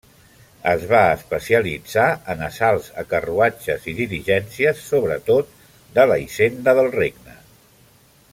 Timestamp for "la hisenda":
6.13-6.79